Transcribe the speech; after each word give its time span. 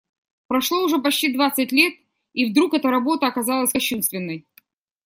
Прошло 0.47 0.83
уже 0.83 0.99
почти 0.99 1.31
двадцать 1.31 1.71
лет, 1.71 1.93
и 2.33 2.49
вдруг 2.49 2.73
эта 2.73 2.89
работа 2.89 3.27
оказалась 3.27 3.71
кощунственной. 3.71 4.47